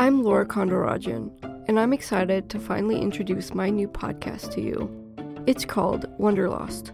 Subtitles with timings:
[0.00, 4.88] I'm Laura Kondarajan, and I'm excited to finally introduce my new podcast to you.
[5.44, 6.92] It's called Wanderlost.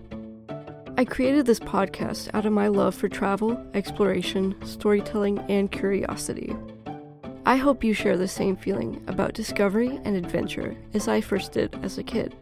[0.96, 6.56] I created this podcast out of my love for travel, exploration, storytelling, and curiosity.
[7.44, 11.78] I hope you share the same feeling about discovery and adventure as I first did
[11.84, 12.34] as a kid.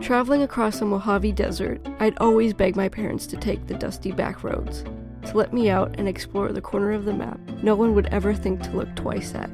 [0.00, 4.42] Traveling across the Mojave Desert, I'd always beg my parents to take the dusty back
[4.42, 4.82] roads,
[5.26, 8.34] to let me out and explore the corner of the map no one would ever
[8.34, 9.50] think to look twice at.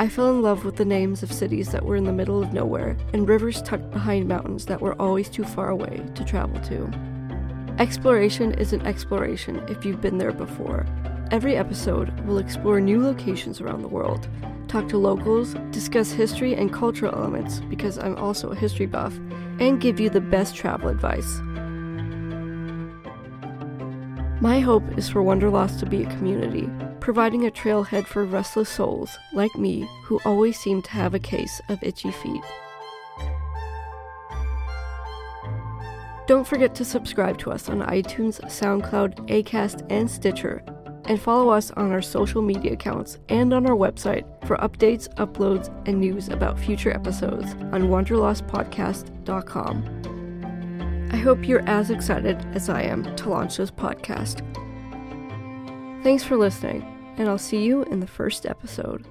[0.00, 2.54] I fell in love with the names of cities that were in the middle of
[2.54, 6.90] nowhere and rivers tucked behind mountains that were always too far away to travel to.
[7.78, 10.86] Exploration is an exploration if you've been there before.
[11.30, 14.26] Every episode will explore new locations around the world,
[14.68, 19.14] talk to locals, discuss history and cultural elements because I'm also a history buff,
[19.58, 21.42] and give you the best travel advice.
[24.42, 29.18] My hope is for Wanderlost to be a community, providing a trailhead for restless souls
[29.34, 32.40] like me who always seem to have a case of itchy feet.
[36.26, 40.62] Don't forget to subscribe to us on iTunes, SoundCloud, Acast, and Stitcher,
[41.04, 45.68] and follow us on our social media accounts and on our website for updates, uploads,
[45.86, 50.19] and news about future episodes on wanderlostpodcast.com.
[51.12, 54.42] I hope you're as excited as I am to launch this podcast.
[56.02, 56.82] Thanks for listening,
[57.18, 59.06] and I'll see you in the first episode.